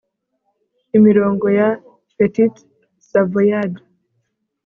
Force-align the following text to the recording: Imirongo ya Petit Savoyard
Imirongo 0.97 1.45
ya 1.59 1.69
Petit 2.15 2.53
Savoyard 3.09 3.73